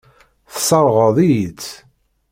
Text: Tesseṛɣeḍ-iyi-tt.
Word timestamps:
Tesseṛɣeḍ-iyi-tt. 0.53 1.71